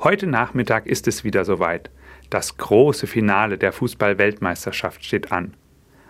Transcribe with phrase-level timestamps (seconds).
[0.00, 1.90] Heute Nachmittag ist es wieder soweit.
[2.30, 5.54] Das große Finale der Fußball-Weltmeisterschaft steht an.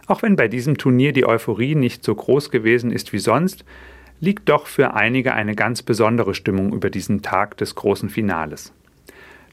[0.07, 3.65] Auch wenn bei diesem Turnier die Euphorie nicht so groß gewesen ist wie sonst,
[4.21, 8.75] liegt doch für einige eine ganz besondere Stimmung über diesen Tag des großen Finales.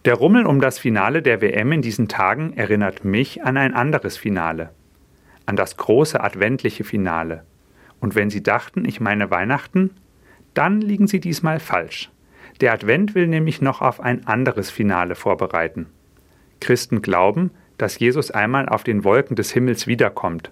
[0.03, 4.17] Der Rummel um das Finale der WM in diesen Tagen erinnert mich an ein anderes
[4.17, 4.71] Finale,
[5.45, 7.45] an das große adventliche Finale.
[8.01, 9.91] Und wenn Sie dachten, ich meine Weihnachten,
[10.53, 12.11] dann liegen Sie diesmal falsch.
[12.61, 15.87] Der Advent will nämlich noch auf ein anderes Finale vorbereiten.
[16.61, 20.51] Christen glauben, dass Jesus einmal auf den Wolken des Himmels wiederkommt.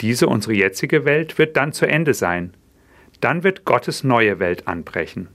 [0.00, 2.54] Diese unsere jetzige Welt wird dann zu Ende sein.
[3.20, 5.28] Dann wird Gottes neue Welt anbrechen.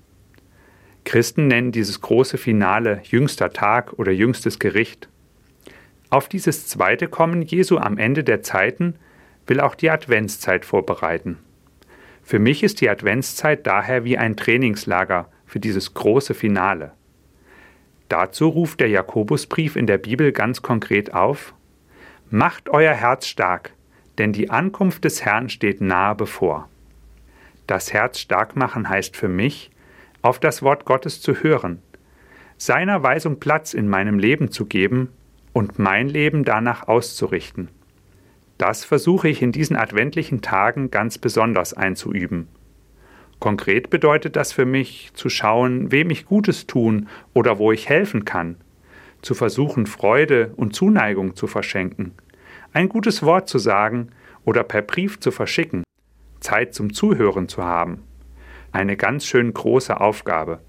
[1.03, 5.09] Christen nennen dieses große Finale jüngster Tag oder jüngstes Gericht.
[6.09, 8.95] Auf dieses zweite Kommen Jesu am Ende der Zeiten
[9.47, 11.37] will auch die Adventszeit vorbereiten.
[12.21, 16.93] Für mich ist die Adventszeit daher wie ein Trainingslager für dieses große Finale.
[18.07, 21.53] Dazu ruft der Jakobusbrief in der Bibel ganz konkret auf
[22.29, 23.73] Macht euer Herz stark,
[24.17, 26.69] denn die Ankunft des Herrn steht nahe bevor.
[27.67, 29.71] Das Herz stark machen heißt für mich,
[30.21, 31.81] auf das Wort Gottes zu hören,
[32.55, 35.09] seiner Weisung Platz in meinem Leben zu geben
[35.51, 37.67] und mein Leben danach auszurichten.
[38.57, 42.47] Das versuche ich in diesen adventlichen Tagen ganz besonders einzuüben.
[43.41, 48.23] Konkret bedeutet das für mich, zu schauen, wem ich Gutes tun oder wo ich helfen
[48.23, 48.55] kann,
[49.21, 52.13] zu versuchen, Freude und Zuneigung zu verschenken,
[52.71, 54.11] ein gutes Wort zu sagen
[54.45, 55.83] oder per Brief zu verschicken,
[56.39, 58.03] Zeit zum Zuhören zu haben
[58.71, 60.59] eine ganz schön große Aufgabe.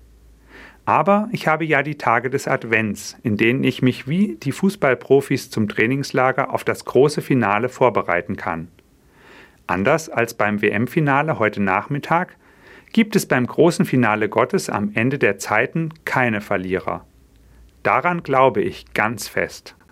[0.84, 5.50] Aber ich habe ja die Tage des Advents, in denen ich mich wie die Fußballprofis
[5.50, 8.68] zum Trainingslager auf das große Finale vorbereiten kann.
[9.68, 12.36] Anders als beim WM-Finale heute Nachmittag
[12.92, 17.06] gibt es beim großen Finale Gottes am Ende der Zeiten keine Verlierer.
[17.82, 19.74] Daran glaube ich ganz fest.